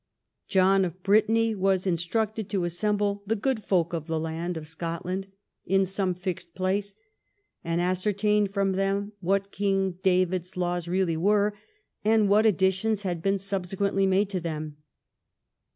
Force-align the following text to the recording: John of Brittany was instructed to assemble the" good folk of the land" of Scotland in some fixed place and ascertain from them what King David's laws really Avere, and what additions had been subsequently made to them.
John 0.47 0.83
of 0.83 1.03
Brittany 1.03 1.53
was 1.53 1.85
instructed 1.85 2.49
to 2.49 2.63
assemble 2.63 3.21
the" 3.27 3.35
good 3.45 3.63
folk 3.63 3.93
of 3.93 4.07
the 4.07 4.19
land" 4.19 4.57
of 4.57 4.65
Scotland 4.65 5.27
in 5.63 5.85
some 5.85 6.15
fixed 6.15 6.55
place 6.55 6.95
and 7.63 7.79
ascertain 7.79 8.47
from 8.47 8.71
them 8.71 9.11
what 9.19 9.51
King 9.51 9.99
David's 10.01 10.57
laws 10.57 10.87
really 10.87 11.15
Avere, 11.17 11.51
and 12.03 12.27
what 12.29 12.47
additions 12.47 13.03
had 13.03 13.21
been 13.21 13.37
subsequently 13.37 14.07
made 14.07 14.29
to 14.31 14.39
them. 14.39 14.77